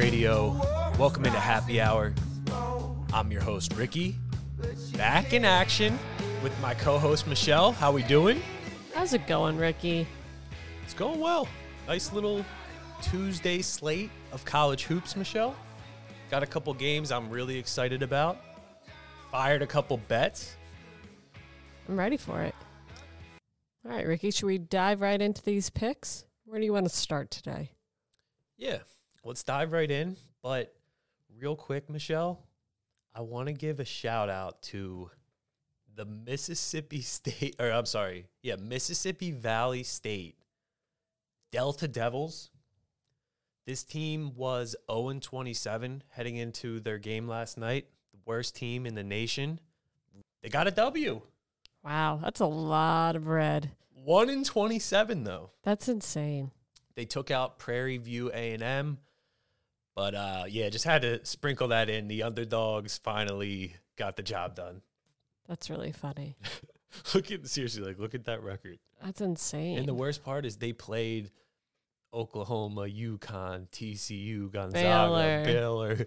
[0.00, 0.58] Radio.
[0.98, 2.14] Welcome into Happy Hour.
[3.12, 4.16] I'm your host Ricky,
[4.96, 5.98] back in action
[6.42, 7.72] with my co-host Michelle.
[7.72, 8.40] How we doing?
[8.94, 10.06] How's it going, Ricky?
[10.82, 11.46] It's going well.
[11.86, 12.46] Nice little
[13.02, 15.54] Tuesday slate of college hoops, Michelle.
[16.30, 18.38] Got a couple games I'm really excited about.
[19.30, 20.56] Fired a couple bets.
[21.90, 22.54] I'm ready for it.
[23.84, 26.24] All right, Ricky, should we dive right into these picks?
[26.46, 27.72] Where do you want to start today?
[28.56, 28.78] Yeah,
[29.24, 30.16] let's dive right in.
[30.42, 30.74] But
[31.38, 32.46] real quick, Michelle,
[33.14, 35.10] I want to give a shout out to
[35.94, 40.36] the Mississippi State, or I'm sorry, yeah, Mississippi Valley State
[41.50, 42.50] Delta Devils.
[43.66, 47.86] This team was 0 27 heading into their game last night.
[48.12, 49.60] The worst team in the nation.
[50.42, 51.20] They got a W.
[51.84, 53.70] Wow, that's a lot of red.
[54.04, 55.50] 1 in 27 though.
[55.62, 56.50] That's insane.
[56.94, 58.98] They took out Prairie View A&M.
[60.00, 62.08] But uh, yeah, just had to sprinkle that in.
[62.08, 64.80] The underdogs finally got the job done.
[65.46, 66.38] That's really funny.
[67.14, 68.78] look at seriously, like look at that record.
[69.04, 69.76] That's insane.
[69.76, 71.30] And the worst part is they played
[72.14, 75.44] Oklahoma, UConn, TCU, Gonzaga, Baylor.
[75.44, 76.06] Baylor.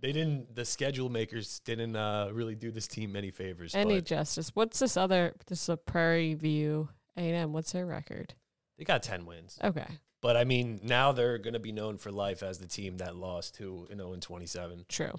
[0.00, 0.54] They didn't.
[0.54, 3.74] The schedule makers didn't uh, really do this team any favors.
[3.74, 4.52] Any but justice.
[4.54, 5.34] What's this other?
[5.48, 7.52] This is a Prairie View A&M.
[7.52, 8.32] What's their record?
[8.78, 9.58] they got ten wins.
[9.62, 9.86] Okay,
[10.24, 13.14] But I mean, now they're going to be known for life as the team that
[13.14, 14.86] lost to an 0 and 27.
[14.88, 15.12] true.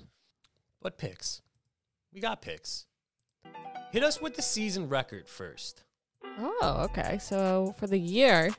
[0.81, 1.43] But picks,
[2.11, 2.87] we got picks.
[3.91, 5.83] Hit us with the season record first.
[6.39, 7.19] Oh, okay.
[7.19, 8.49] So for the year,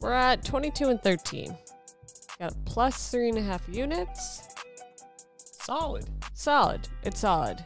[0.00, 1.56] we're at 22 and 13.
[2.40, 4.48] Got plus three and a half units.
[5.36, 6.10] Solid.
[6.32, 6.88] Solid.
[7.04, 7.62] It's solid.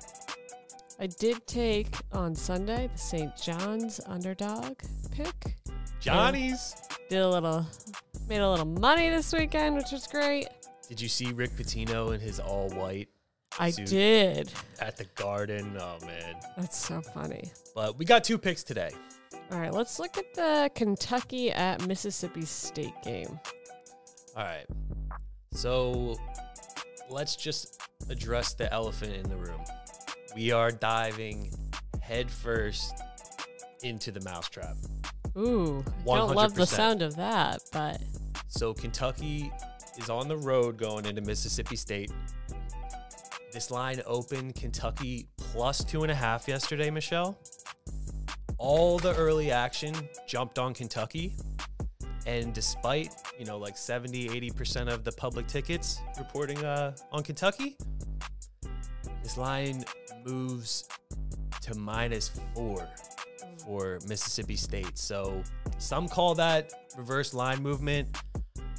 [1.01, 3.35] I did take on Sunday the St.
[3.35, 4.77] John's underdog
[5.11, 5.57] pick.
[6.01, 6.75] Johnny's.
[7.09, 7.67] Did a little,
[8.29, 10.49] made a little money this weekend, which was great.
[10.89, 13.09] Did you see Rick Pitino in his all white
[13.59, 13.87] I Suit.
[13.87, 14.53] did.
[14.81, 15.77] at the Garden?
[15.81, 16.35] Oh man!
[16.57, 17.51] That's so funny.
[17.75, 18.91] But we got two picks today.
[19.51, 23.39] All right, let's look at the Kentucky at Mississippi State game.
[24.37, 24.67] All right.
[25.53, 26.17] So
[27.09, 27.81] let's just
[28.11, 29.61] address the elephant in the room.
[30.37, 31.51] We are diving
[32.03, 32.95] headfirst
[33.83, 34.77] into the mousetrap.
[35.39, 38.01] Ooh, I don't love the sound of that, but
[38.49, 39.53] So Kentucky
[39.97, 42.11] is on the road going into Mississippi State.
[43.53, 47.39] This line opened Kentucky plus two and a half yesterday, Michelle.
[48.59, 49.95] All the early action
[50.27, 51.37] jumped on Kentucky.
[52.27, 57.77] And despite, you know, like 70, 80% of the public tickets reporting uh, on Kentucky,
[59.23, 59.85] this line
[60.27, 60.89] moves
[61.63, 62.89] to minus four
[63.69, 64.97] for Mississippi State.
[64.97, 65.43] So
[65.77, 68.17] some call that reverse line movement.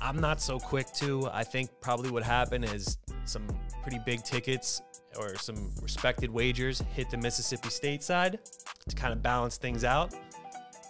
[0.01, 1.29] I'm not so quick to.
[1.31, 3.45] I think probably what happened is some
[3.83, 4.81] pretty big tickets
[5.15, 8.39] or some respected wagers hit the Mississippi State side
[8.87, 10.15] to kind of balance things out.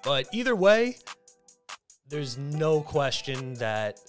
[0.02, 0.96] But either way,
[2.08, 4.00] there's no question that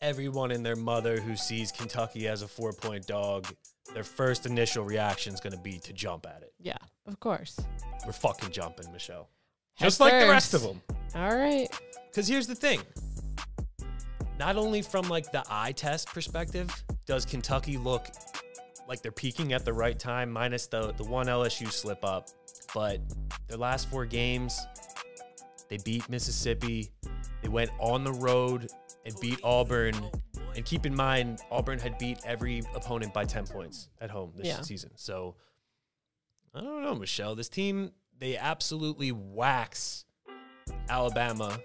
[0.00, 3.46] everyone and their mother who sees Kentucky as a four point dog,
[3.94, 6.52] their first initial reaction is going to be to jump at it.
[6.58, 6.76] yeah,
[7.06, 7.58] of course.
[8.06, 9.28] We're fucking jumping, Michelle.
[9.74, 10.80] Head Just like the rest of them.
[11.14, 11.68] All right.
[12.10, 12.80] Because here's the thing.
[14.38, 16.70] Not only from like the eye test perspective,
[17.06, 18.08] does Kentucky look
[18.88, 22.28] like they're peaking at the right time, minus the the one LSU slip up,
[22.74, 23.00] but
[23.48, 24.66] their last four games,
[25.68, 26.90] they beat Mississippi,
[27.42, 28.70] they went on the road
[29.06, 29.94] and beat Auburn.
[30.54, 34.46] And keep in mind, Auburn had beat every opponent by 10 points at home this
[34.46, 34.60] Yeah.
[34.60, 34.90] season.
[34.96, 35.36] So
[36.54, 37.34] I don't know, Michelle.
[37.34, 40.04] This team, they absolutely wax
[40.88, 41.58] Alabama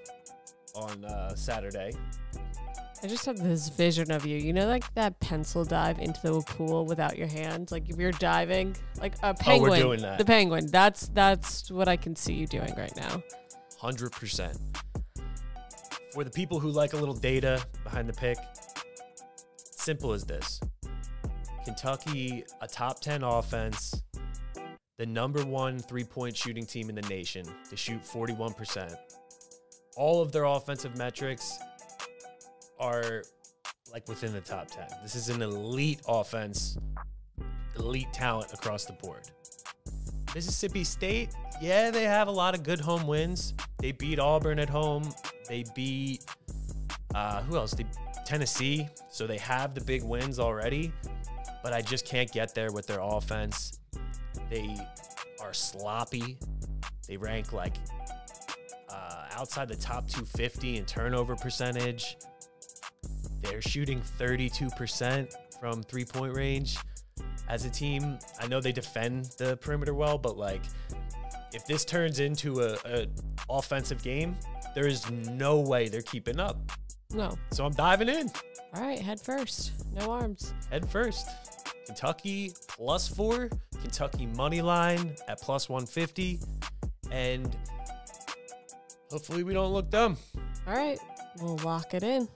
[0.76, 1.92] on uh, Saturday.
[3.04, 4.38] I just have this vision of you.
[4.38, 7.72] You know, like that pencil dive into the pool without your hands.
[7.72, 9.74] Like if you're diving, like a penguin.
[9.74, 10.18] Oh, doing that.
[10.18, 10.68] The penguin.
[10.68, 13.22] That's that's what I can see you doing right now.
[13.82, 14.58] 100%.
[16.14, 18.38] For the people who like a little data behind the pick,
[19.88, 20.60] simple as this
[21.64, 24.04] Kentucky, a top 10 offense,
[24.98, 28.94] the number one three point shooting team in the nation to shoot 41%.
[29.96, 31.58] All of their offensive metrics
[32.78, 33.24] are
[33.90, 34.88] like within the top 10.
[35.02, 36.78] This is an elite offense,
[37.78, 39.32] elite talent across the board.
[40.36, 41.30] Mississippi State,
[41.62, 43.54] yeah, they have a lot of good home wins.
[43.80, 45.10] They beat Auburn at home.
[45.48, 46.26] They beat
[47.16, 47.72] uh, who else?
[47.72, 47.86] They
[48.28, 48.90] Tennessee.
[49.10, 50.92] So they have the big wins already.
[51.64, 53.80] But I just can't get there with their offense.
[54.50, 54.78] They
[55.42, 56.38] are sloppy.
[57.08, 57.78] They rank like
[58.90, 62.18] uh, outside the top 250 in turnover percentage.
[63.42, 66.78] They're shooting 32% from three point range
[67.48, 68.20] as a team.
[68.42, 70.64] I know they defend the perimeter well, but like
[71.54, 73.08] if this turns into a, a
[73.50, 74.36] offensive game,
[74.76, 76.58] there is no way they're keeping up.
[77.14, 77.38] No.
[77.52, 78.30] So I'm diving in
[78.74, 79.72] All right, head first.
[79.94, 80.54] No arms.
[80.70, 81.28] head first.
[81.86, 83.50] Kentucky plus four,
[83.82, 86.40] Kentucky money line at plus 150,
[87.12, 87.56] and
[89.10, 90.18] hopefully we don't look dumb.
[90.68, 91.00] All right,
[91.42, 92.28] we'll lock it in.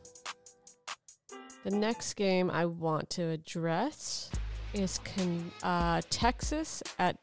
[1.66, 4.32] The next game I want to address
[4.74, 7.18] is con- uh, Texas at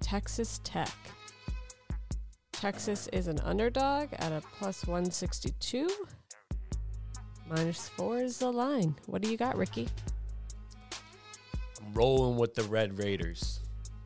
[0.00, 0.90] Texas Tech.
[2.52, 5.86] Texas is an underdog at a plus 162.
[7.54, 8.96] Minus four is the line.
[9.06, 9.86] What do you got, Ricky?
[11.80, 13.60] I'm rolling with the Red Raiders,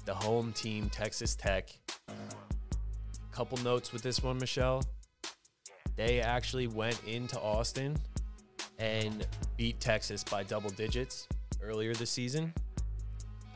[0.05, 1.71] the home team, Texas Tech.
[3.33, 4.83] Couple notes with this one, Michelle.
[5.97, 7.97] They actually went into Austin
[8.79, 11.27] and beat Texas by double digits
[11.63, 12.53] earlier this season.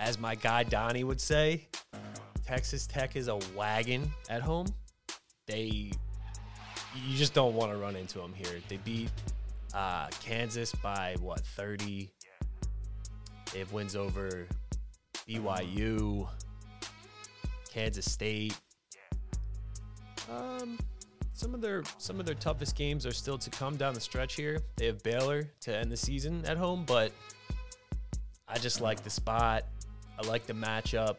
[0.01, 1.69] As my guy Donnie would say,
[2.47, 4.69] Texas Tech is a wagon at home.
[5.47, 5.91] They,
[6.95, 8.59] you just don't want to run into them here.
[8.69, 9.11] They beat
[9.75, 12.11] uh, Kansas by what 30.
[13.53, 14.47] They have wins over
[15.29, 16.29] BYU,
[17.71, 18.59] Kansas State.
[20.31, 20.79] Um,
[21.33, 24.35] some of their some of their toughest games are still to come down the stretch
[24.35, 24.61] here.
[24.77, 27.13] They have Baylor to end the season at home, but
[28.49, 29.65] I just like the spot.
[30.19, 31.17] I like the matchup,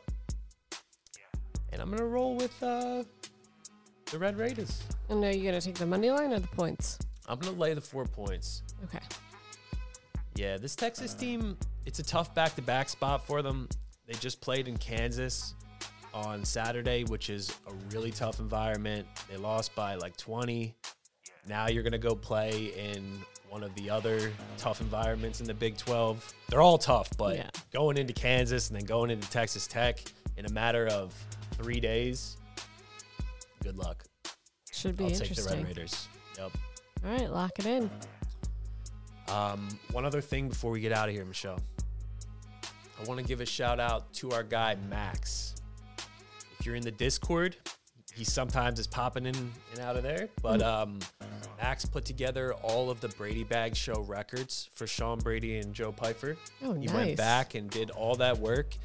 [1.72, 3.04] and I'm gonna roll with uh,
[4.12, 4.82] the Red Raiders.
[5.10, 7.00] And are you to take the money line or the points?
[7.28, 8.64] I'm gonna lay the four points.
[8.86, 9.00] Okay.
[10.36, 13.70] Yeah, this Texas team, it's a tough back to back spot for them.
[14.08, 15.54] They just played in Kansas
[16.14, 19.08] on Saturday, which is a really tough environment.
[19.30, 20.76] They lost by like 20.
[21.48, 25.54] Now you're going to go play in one of the other tough environments in the
[25.54, 26.34] Big 12.
[26.50, 27.50] They're all tough, but Yeah.
[27.72, 30.04] going into Kansas and then going into Texas Tech
[30.38, 31.14] in a matter of
[31.52, 32.38] three days,
[33.62, 34.04] good luck.
[34.72, 35.44] Should be I'll take the.
[35.44, 36.08] Red Raiders.
[36.38, 36.52] Yep.
[37.06, 37.90] All right, lock it in.
[39.30, 41.60] Um, one other thing before we get out of here, Michelle.
[43.00, 45.56] I want to give a shout out to our guy Max.
[46.60, 47.58] If you're in the Discord,
[48.14, 50.30] he sometimes is popping in and out of there.
[50.42, 51.00] But um,
[51.62, 55.92] Max put together all of the Brady Bag Show records for Sean Brady and Joe
[55.92, 56.38] Pfeiffer.
[56.64, 56.94] Oh, He nice.
[56.96, 58.76] went back and did all that work.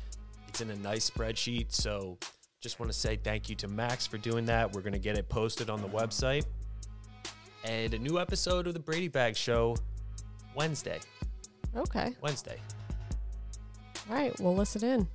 [0.48, 1.72] It's in a nice spreadsheet.
[1.72, 2.18] So
[2.60, 4.72] just want to say thank you to Max for doing that.
[4.74, 6.44] We're going to get it posted on the website.
[7.64, 9.76] And a new episode of the Brady Bag Show
[10.54, 11.00] Wednesday.
[11.76, 12.14] Okay.
[12.20, 12.58] Wednesday.
[14.08, 15.08] All right, we'll listen in.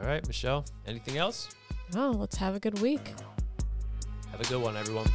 [0.00, 0.64] All right, Michelle.
[0.86, 1.48] Anything else?
[1.94, 3.14] Oh, let's have a good week.
[4.32, 5.06] Have a good one, everyone.